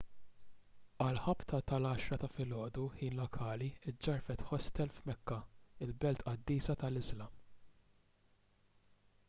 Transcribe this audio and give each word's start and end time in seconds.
għal 1.03 1.19
ħabta 1.25 1.57
tal-10 1.71 2.21
ta' 2.23 2.29
filgħodu 2.37 2.85
ħin 2.95 3.19
lokali 3.19 3.67
ġġarfet 3.85 4.43
ħostel 4.51 4.93
f'mekka 4.95 5.37
il-belt 5.87 6.25
qaddisa 6.31 6.77
tal-iżlam 6.85 7.37